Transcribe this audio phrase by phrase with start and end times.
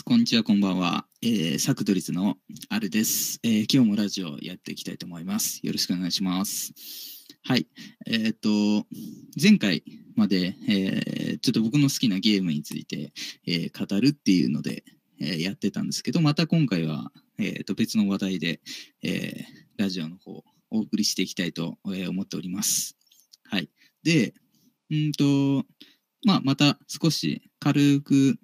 [0.00, 1.06] こんにちは、こんばんは。
[1.20, 2.36] えー、サクドリズの
[2.70, 5.60] あるです、えー今日もラジオやっていきたいと思います。
[5.62, 6.72] よろしくお願いします。
[7.44, 7.66] はい。
[8.06, 8.48] えっ、と、
[9.40, 9.84] 前回
[10.16, 13.12] まで、えーちょっと僕の好きなゲームについて、
[13.46, 14.82] えー語るっていうので、
[15.20, 18.60] えーやってたんですけど、また今回は、えーと別の話題で、
[19.02, 19.44] えー
[19.76, 22.96] ラジオの方、お送りしていきたいと、思っております。
[23.44, 23.68] はい。
[24.02, 24.32] で、
[24.90, 25.66] うんと、
[26.24, 28.38] まあ、また少し軽く、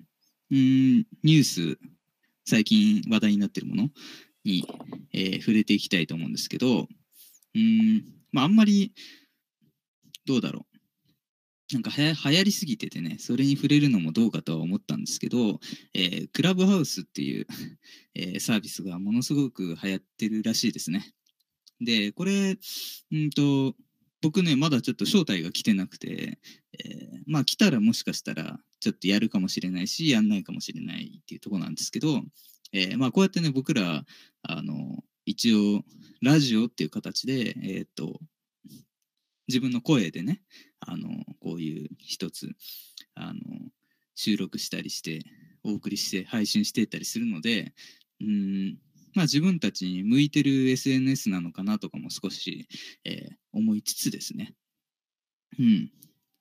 [0.51, 1.79] うん、ニュース、
[2.47, 3.91] 最近話題になってるもの
[4.45, 4.65] に、
[5.12, 6.89] えー触れていきたいと思うんですけど、
[7.55, 8.92] うん、まあ、あんまり、
[10.27, 11.75] どうだろう。
[11.75, 15.61] なんかはや流行りすぎててね、それに触れるのもどうかとは思ったんですけど、
[15.92, 17.47] えークラブハウスっていう、
[18.15, 21.12] えーサービスがものすごく流行ってるらしいですね。
[21.81, 22.56] で、これ、
[23.12, 23.75] うんと、
[24.22, 26.39] 僕ね、まだちょっと招待が来てなくて、
[26.72, 32.23] えーまあ来たらもしかしたらちょっとやるかもしれないし、やんないかもしれないっていうところなんですけど、
[32.73, 34.05] えーまあこうやってね、僕ら、
[34.43, 35.84] あの、一応、
[36.23, 38.21] ラジオっていう形で、えーっと、
[39.47, 40.43] 自分の声でね、
[40.81, 41.09] あの、
[41.41, 42.51] こういう一つ、
[43.15, 43.41] あの、
[44.15, 45.23] 収録したりして、
[45.65, 47.75] お送りして、配信していったりするので、
[48.21, 48.79] うん、
[49.15, 52.69] まあ自分たちに向いてる SNS なのかなとかも少し、
[53.05, 54.55] えー思いつつですね。
[55.59, 55.91] うん。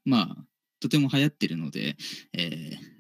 [0.06, 0.46] まあ、
[0.80, 1.96] とても流行ってるので、
[2.34, 2.98] えー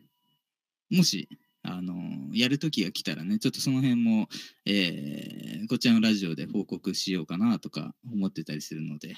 [0.89, 1.27] もし、
[1.63, 1.93] あの
[2.33, 4.29] やる時が来たらね、ちょっとその辺も、
[4.65, 9.15] えーこちらのラジオで報告しようかなとか思ってたりするので、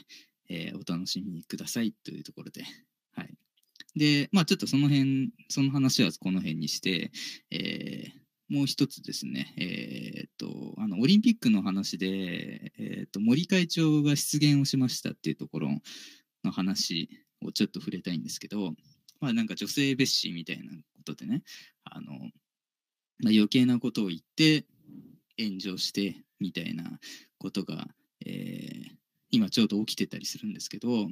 [0.49, 2.63] えーお楽しみくださいというところで。
[3.15, 3.35] はい。
[3.95, 7.11] で、まあちょっとその辺、その話はこの辺にして、
[7.51, 15.69] えーもう一つですね、えーっと、あの、オリンピックの話で、えーっと、森会長が出現をしましたっていうところ
[16.43, 17.11] の話
[17.41, 18.73] をちょっと触れたいんですけど、
[19.19, 21.43] まあなんか女性蔑視みたいなことでね、
[21.83, 22.29] あの、まあ、
[23.31, 24.65] 余計なことを言って
[25.37, 26.99] 炎上してみたいな
[27.37, 27.87] ことが、
[28.25, 28.99] えー
[29.31, 31.07] 今ちょうど起きてたりするんですけど、う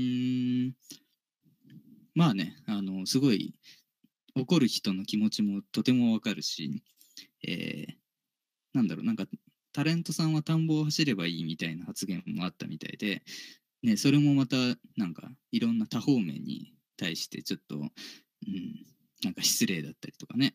[0.00, 0.74] ーん、
[2.14, 3.52] まあね、あの、すごい
[4.36, 6.84] 怒る人の気持ちもとてもわかるし、
[7.44, 7.94] えー
[8.74, 9.24] なんだろう、なんか
[9.72, 13.22] タレントさんは田んぼを走ればいいみたいな発言もあったみたいで、
[13.82, 14.56] ね、それもまた
[14.96, 17.90] なんかいろんな多方面に対してちょっと、うん、
[19.22, 20.54] なんか失礼だったりとかね、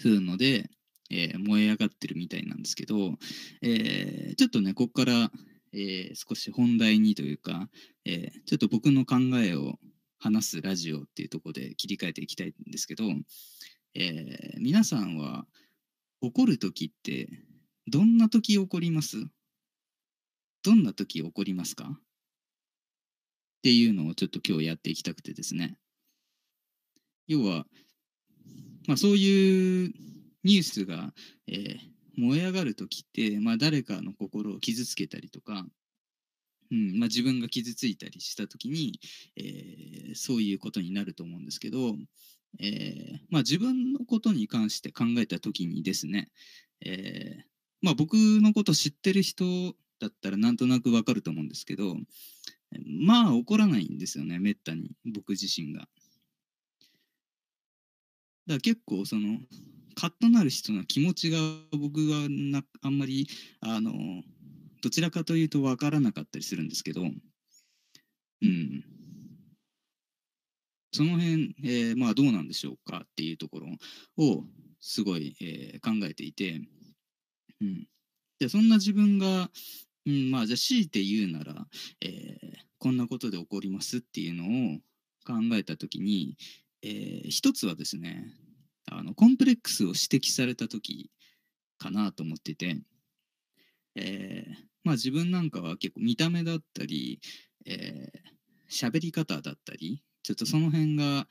[0.00, 0.68] そういうので、
[1.10, 3.16] えー燃え上がってるみたいなんですけど、
[3.62, 5.30] えーちょっとね、ここから、
[5.72, 7.68] えー少し本題にというか、
[8.04, 9.78] えーちょっと僕の考えを
[10.18, 13.04] 話すラジオっていうところで切り替えていきたいんですけど、
[13.94, 15.46] えー皆さんは
[16.20, 17.28] 怒る時って
[17.86, 19.16] どんな時怒ります？
[20.64, 21.84] どんな時怒りますか？
[21.84, 22.00] っ
[23.62, 25.76] ていうのをちょっと今日やっていきたくてですね。
[27.26, 27.66] 要は、
[28.88, 29.92] まあそういう
[30.42, 31.12] ニュースが、
[31.46, 31.78] えー
[32.16, 35.66] 燃え上がる時って、まあ誰かの心を傷つけたりとか、
[36.70, 39.00] うんまあ、自分が傷ついたりした時に、
[39.36, 41.96] えーそういうことになると思うんですけど、
[42.60, 46.30] えーまあ、自分のことに関して考えた時にですね、
[46.86, 47.42] えー
[47.82, 51.96] まあ、僕のこと知ってる人だったらなんとなくわかると思うんですけど
[52.86, 55.80] まあ怒らないんですよねめったに僕自身が。
[55.80, 55.90] だか
[58.46, 59.38] ら結構その
[59.94, 61.38] カッとなる人の気持ちが
[61.72, 63.26] 僕はなあんまり
[63.60, 63.92] あの
[64.82, 67.06] どちらかというと分からなかったりするんですけど、う
[68.46, 68.84] ん。
[70.92, 73.68] その辺、えーまあどうなんでしょうかっていうところ
[74.18, 74.44] を
[74.80, 76.60] すごい、えー考えていて、
[77.62, 77.86] うん。
[78.38, 79.50] で、そんな自分が、
[80.06, 81.66] うん、まあじゃあ強いて言うなら、
[82.00, 84.44] えーこんなことで起こりますっていうの
[84.74, 84.78] を
[85.26, 86.36] 考えたときに、
[86.82, 88.26] えー一つはですね、
[88.90, 91.10] あのコンプレックスを指摘された時
[91.78, 92.76] かなと思ってて、
[93.96, 94.54] えー
[94.84, 97.20] まあ自分なんかは結構見た目だったり、
[97.66, 98.34] えー
[98.70, 101.26] 喋り方だったりちょっとその辺が、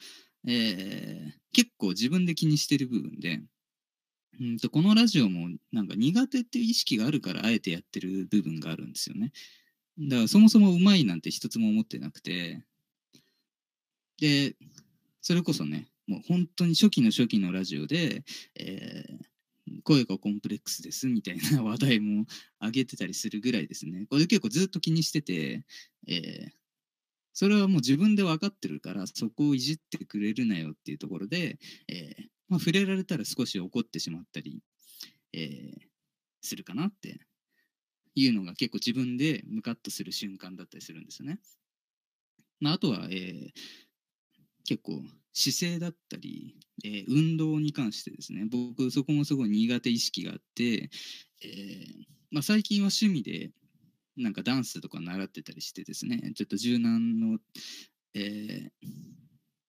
[0.47, 3.39] えー結構自分で気にしてる部分で
[4.39, 9.31] うんとこのラジオもなんか苦手っていう意識があるからあえてやってる部分があるんですよね
[10.00, 12.63] だからそもそもうまいなんて一つも思ってなくて
[14.19, 14.56] で
[15.21, 18.24] それこそねもう本当に初期の初期のラジオで、
[18.56, 19.33] えー
[19.83, 22.25] 声がコンプレックスですみたいな 話題も
[22.62, 24.06] 上げてたりするぐらいですね。
[24.09, 25.65] これ結構ずっと気にしてて、
[26.07, 26.62] えー
[27.33, 31.57] それはもう自分で分かってるからそこをいじってくれるなよっていうところで、
[31.88, 34.62] えーまあ、触れられたら少し怒ってしまったり、
[35.33, 35.94] えー
[36.45, 37.21] するかなって
[38.15, 41.39] いうのが結構自分でムカッとする瞬間だったりするんですよね。
[42.59, 43.50] まあ、あとは、えー
[44.65, 45.01] 結構
[45.33, 46.56] 姿勢だったり、
[46.86, 53.51] えー、運動に関してですね僕そこもすごい苦手意識があって、えーまあ、最近は趣味で
[54.18, 57.39] なんかダンスとか習ってたりしてですねちょっと柔軟の、
[58.15, 58.69] えー、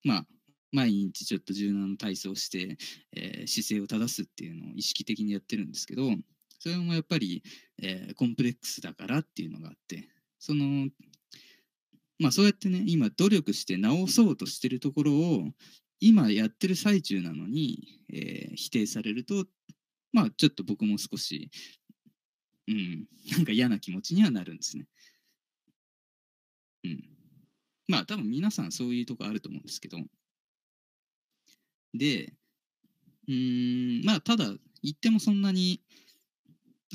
[0.04, 0.26] まあ
[0.72, 2.76] 毎日ちょっと柔軟の体操をして、
[3.16, 6.02] えー、姿勢を正すっていうのを意識的にやってるんですけど
[6.58, 7.42] それもやっぱり、
[7.82, 10.08] えー、コンプレックスだからっていうのがあって
[10.38, 10.88] その
[12.18, 15.42] まあそうやってね今努力して直そうとしてるところを
[16.00, 19.46] 今やってる最中なのに、えー、否定されると
[20.12, 21.50] まあちょっと僕も少し
[22.68, 24.86] うん なんか嫌な気持ちにはなるんですね。
[26.84, 27.04] うん。
[27.88, 29.98] まあ多分皆さんそういうとこあると思うんですけど
[31.92, 32.32] で
[33.28, 34.46] うんまあただ
[34.82, 35.82] 言ってもそんなに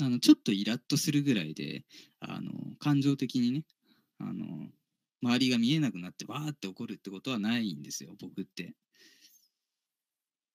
[0.00, 1.84] あのちょっとイラッとするぐらいで
[2.20, 3.64] あの感情的にね
[4.18, 4.68] あの
[5.22, 8.74] 周りが見えなくなってわーって怒るってことはないんですよ僕って。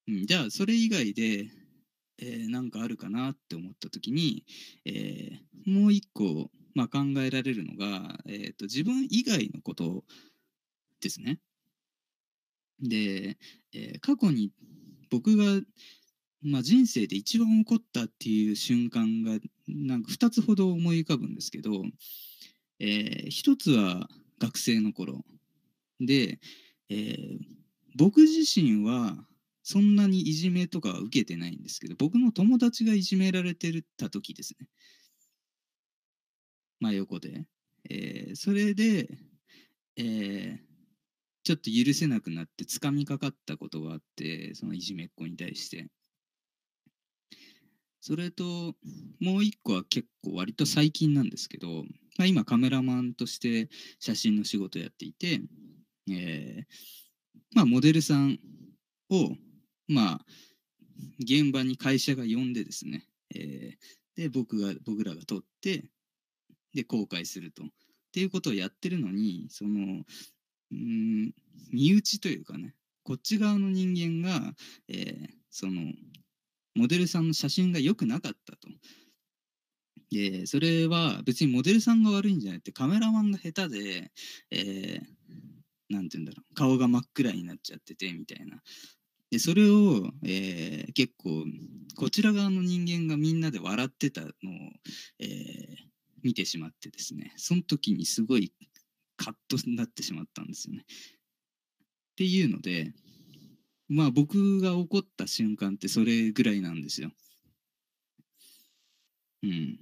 [0.07, 1.49] うん、じゃあそれ以外で、
[2.19, 4.45] えー、なんかあるかなって思った時に、
[4.85, 10.03] えー、もう一個、まあ、考えられるのが、えーと、自分以外のこと
[11.01, 11.39] ですね。
[12.81, 13.37] で、
[13.73, 14.51] えー、過去に
[15.09, 15.61] 僕が、
[16.41, 21.83] まあ、人生で一番起こったっていう瞬間がなんか2つほど思い浮かぶんですけど、
[22.79, 24.07] えー、1つは
[24.39, 25.23] 学生の頃
[25.99, 26.39] で、
[26.89, 27.39] えー、
[27.95, 29.15] 僕自身は
[29.67, 34.67] そんなにいじめとかは受けてないんですけど僕の友達がいじめられてた時ですね。
[36.79, 37.47] 真横で、
[37.89, 39.09] えー、それで、
[39.97, 40.57] えー、
[41.43, 45.87] ちょっと許せなくなってつかみかかったことがあってそのいじめっ子に対して。
[48.01, 48.75] それと
[49.19, 51.85] もう一個は結構割と最近なんですけど
[52.17, 53.69] まあ、今カメラマンとして
[53.99, 55.41] 写真の仕事やっていて、
[56.09, 56.63] えー
[57.53, 58.39] まあ、モデルさん
[59.09, 59.35] を、
[59.87, 60.25] まあ、
[61.19, 65.85] 現場に会社が呼んでですね、えー、で僕が僕らが撮って
[66.73, 67.63] で公開すると。
[67.63, 67.67] っ
[68.15, 70.03] ていうことをやってるのにその
[70.71, 71.33] うん
[71.73, 72.73] 身内というかね
[73.03, 74.53] こっち側の人間が、
[74.87, 75.81] えー、その
[76.75, 78.69] モデルさんの写真が良くなかったと。
[80.11, 84.11] でそれは別にモデルさんが悪いんじゃなくてカメラマンが下手で、
[84.51, 88.61] えー、なんて言うんだろう顔が真っ暗になっちゃっててみたいな。
[89.31, 91.45] でそれを、えー、結構
[91.95, 94.31] こちら側の人間がみんなで笑ってたのを、
[95.19, 95.75] えー、
[96.23, 98.53] 見てしまってですねその時にすごい
[99.17, 100.83] カッとなってしまったんですよね。
[100.83, 102.93] っていうので
[103.87, 107.11] まあ僕が怒った瞬間ってそれぐらいなんですよ。
[109.43, 109.79] うん。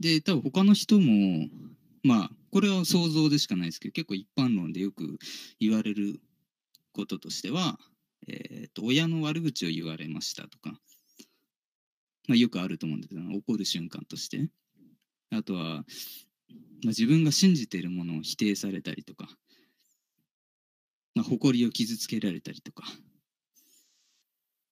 [0.00, 1.46] で、多分他の人も、
[2.02, 5.18] まあ、これは想像でしかないですけど、結構一般論でよく
[5.60, 6.20] 言われる
[6.92, 7.78] こととしては、
[8.28, 10.78] えーと、親の悪口を言われましたとか、
[12.28, 14.48] まあ、よくあると思うんですけど、怒る瞬間として。
[15.30, 15.84] あとは、まあ、
[16.88, 19.28] 自分が信じているものを否定されたりとか、
[21.14, 22.84] まあ、誇りを傷つけられたりとか、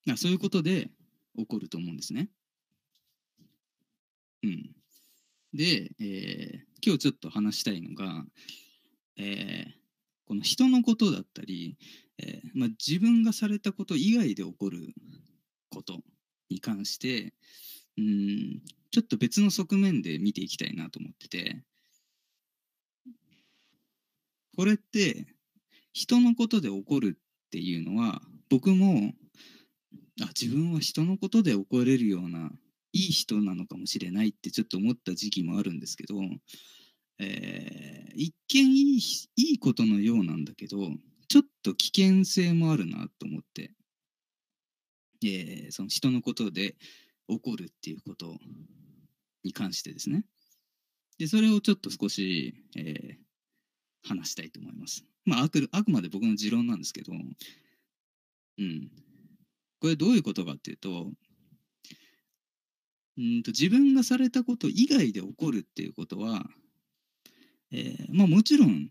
[0.05, 0.89] まあ、そういうことで
[1.37, 2.29] 起こると思うんですね。
[4.43, 4.71] うん。
[5.53, 8.25] で、えー、今日ちょっと話したいのが、
[9.17, 9.78] えー、
[10.29, 11.75] この人のことだったり、
[12.19, 14.93] えー、まあ、自分がされたこと以外で起こる
[15.71, 15.97] こと
[16.51, 17.33] に関して
[17.97, 21.63] うんちょっと別の側面で見ていきたいなと思ってて。
[24.55, 25.25] これって
[25.93, 29.13] 人のことで起こるっていうのは僕も
[30.21, 32.51] あ自分は人のことで起これるような
[32.91, 36.15] いい人なのかもしれないってちょっと思った時期もあるんですけど、
[37.19, 39.01] えー、一見いい
[39.35, 40.77] いいことのようなんだけど
[41.27, 43.71] ちょっと危険性もあるなと思って、
[45.23, 46.75] えー、その人のことで
[47.27, 48.37] 起こるっていうこと
[49.43, 50.25] に関してですね。
[51.17, 55.05] でそれをちょっと少し、えー、話したいと思います。
[55.25, 58.89] まああくあくまで僕の持論なんですけどうん。
[59.81, 61.11] これどういうことかっていうと
[63.17, 66.45] うんと自分がされたこと以外で起こるっていうことは、
[67.71, 68.89] えー、まあもちろん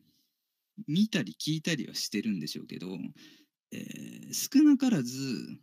[0.86, 2.86] 見たり聞いたりはしてるんでしょうけど、
[3.72, 5.58] えー、少なからず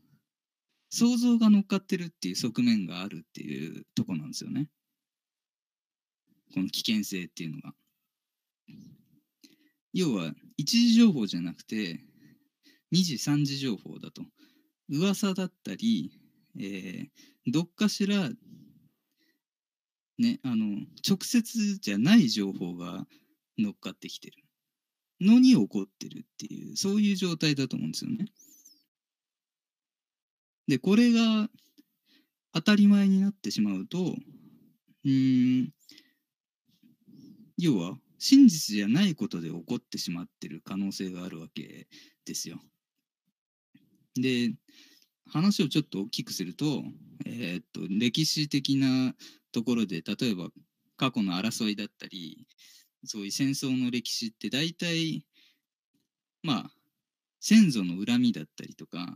[0.89, 4.69] 想像が乗っかってるっていう側面があるっていうとこなんですよね。
[6.53, 7.73] この危険性っていうのが。
[9.93, 12.01] 要は一時情報じゃなくて
[12.91, 14.23] 二次三次情報だと。
[14.89, 16.19] 噂だったり、
[16.59, 17.07] えー、
[17.47, 18.29] どっかしら
[20.17, 23.05] ね、あの直接じゃない情報が
[23.57, 24.43] 乗っかってきてる
[25.19, 28.25] のに起こってるっていうそういう状態だと思うんですよね。
[30.67, 31.49] でこれが
[32.53, 34.15] 当たり前になってしまうと
[35.03, 35.69] うん
[37.57, 41.87] 要は真実じゃないことで起こってしまってる可能性があるわけ
[42.25, 42.59] ですよ。
[44.15, 44.55] で
[45.27, 46.83] 話をちょっと大きくすると,、
[47.25, 49.15] えー、っと歴史的な
[49.55, 50.49] ところで例えば
[50.97, 52.45] 過去の争いだったり
[53.05, 55.25] そういう戦争の歴史って大体
[56.43, 56.71] まあ
[57.39, 59.15] 先祖の恨みだったりとか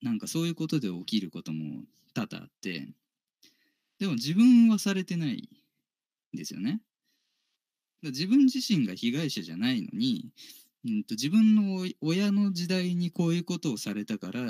[0.00, 1.82] なんかそういうことで起きることも
[2.14, 2.86] 多々あって
[3.98, 5.48] でも自分はされてない
[6.34, 6.80] んですよね。
[8.02, 10.30] 自分自身が被害者じゃないのに、
[10.84, 14.40] うんと、自分の親の時代にこういうことをされたから、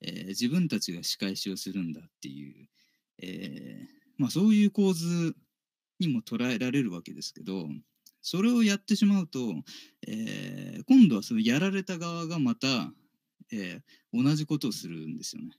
[0.00, 2.68] えー、自分たちが仕返しをするんだっていう、
[3.22, 5.34] えー、まあ、そういう構図
[6.00, 7.68] にも捉えられるわけですけど
[8.22, 9.38] それをやってしまうと、
[10.06, 12.90] えー、今度はそのやられた側がまた、
[13.52, 13.82] え
[14.14, 15.50] 同じことをするんですよね。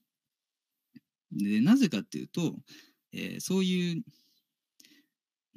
[1.31, 2.55] でなぜかっていうと、
[3.13, 4.03] えそういう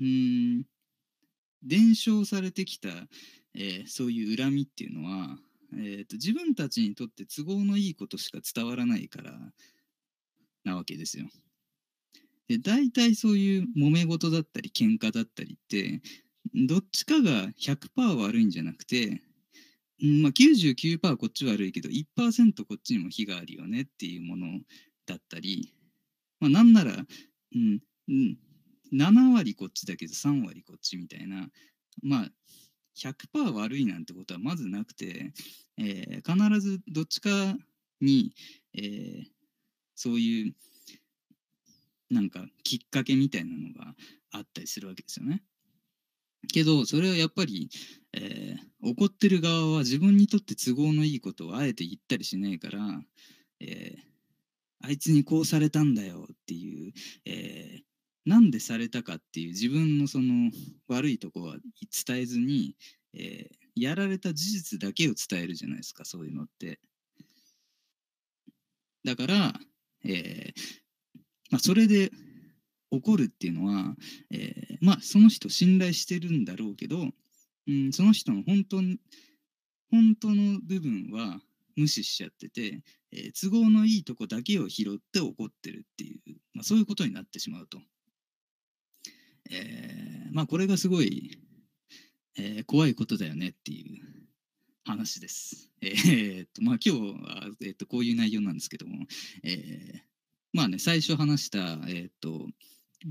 [0.01, 0.65] うん
[1.63, 2.89] 伝承されてきた、
[3.55, 5.39] えー、そういう恨みっていうのは、
[5.75, 9.33] えーと、自分たちにとって都合のいいことしか伝わらないから
[10.65, 11.27] なわけですよ。
[12.49, 16.01] で大体そういう揉め事だったり喧嘩だったりって
[16.55, 19.23] どっちかが100%悪いんじゃなくて、
[20.01, 24.47] まあ、99%こっち悪いけど1%こっちにも非があるよねっていうもの
[25.07, 25.75] だったり、
[26.41, 28.39] まあ、なんなら、うんうん、
[28.93, 31.49] 7割こっちだけど3割こっちみたいな
[32.03, 32.29] まあ
[32.97, 35.33] 100%悪いなんてことはまずなくて、
[35.79, 37.31] えー、必ずどっちか
[38.01, 38.33] に、
[38.75, 39.25] えー、
[39.95, 40.55] そういう
[42.11, 43.95] なんかきっかけみたいなのが
[44.33, 45.43] あったりするわけですよね。
[46.53, 47.69] けどそれはやっぱり、
[48.15, 52.79] えー、怒ってる側は自分にとって都合のいいことをあえて言ったりしないから、
[53.61, 56.93] えー、あいつにこうされたんだよっていう、
[57.27, 57.81] え
[58.25, 60.51] なんでされたかっていう自分のその
[60.87, 61.57] 悪いとこは
[62.07, 62.77] 伝えずに、
[63.15, 66.79] えー、やられた事実だけを伝えるじゃないですかそういうのって。
[69.05, 69.55] だから、
[70.05, 70.88] えー
[71.51, 72.11] まあ、それで
[72.91, 73.95] 怒るっていうのは、
[74.31, 77.09] えー、まあその人信頼してるんだろうけど、
[77.67, 78.77] うん、その人の本当
[79.91, 81.41] 本当の部分は
[81.77, 87.79] 無視しちゃってて、えー、都合のいいとこだけを拾って怒ってるっていう、まあ、そういうことになってしまうと。
[89.51, 91.39] えー、まあこれがすごい、
[92.37, 94.03] えー、怖いことだよねっていう
[94.85, 95.71] 話です。
[95.81, 99.07] えー、っとまあ今日は、えー、っとこういう内容なんですけども、
[99.45, 100.01] えー、
[100.53, 102.47] まあね最初話した、えー、と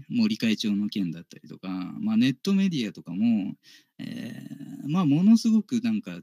[0.10, 3.54] 森会長の件だったりとか、まあ、ネットメディアとかも、
[4.00, 6.20] えー、まあものすごくなんか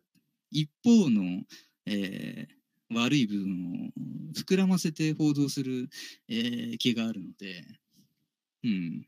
[0.50, 1.42] 一方の、
[1.86, 5.88] えー、悪い部分を膨らませて報道する、
[6.28, 7.64] えー、気があるので、
[8.64, 9.06] うん、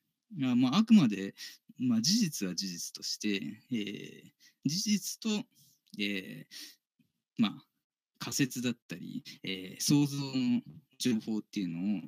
[0.51, 1.35] あまあ、あくまで、
[1.79, 3.41] まあ、事実は事実として、
[3.73, 5.29] えー、事実と、
[5.99, 7.66] えー、まあ、
[8.19, 10.63] 仮説だったり、えー、想像の
[10.99, 12.01] 情報っていうのを、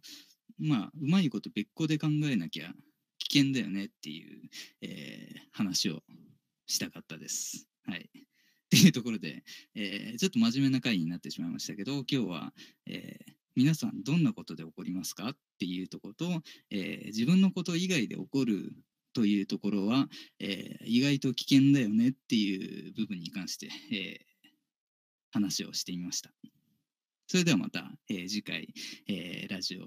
[0.58, 2.72] まあ、うまいこと別個で考えなきゃ
[3.18, 4.48] 危険だよねっていう、
[4.82, 6.00] えー、話を
[6.66, 7.66] したかったです。
[7.84, 8.10] はい。
[8.10, 12.52] っていうところで、えー、ちょっと真面目な回になってしまいましたけど、今日は、
[12.86, 16.26] えー、皆さんどんなことで起こりますかっていうとこと、
[16.70, 18.72] えー、自分のこと以外で起こる
[19.14, 20.06] というところは、
[20.38, 24.37] えー、意外と危険だよねっていう部分に関して、えー、
[25.30, 26.30] 話をしてみました。
[27.26, 28.72] それではまた、えー、次回、
[29.06, 29.86] えー、ラジオを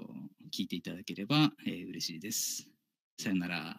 [0.51, 2.67] 聴いていただければ、えー、嬉しいです。
[3.19, 3.77] さよなら。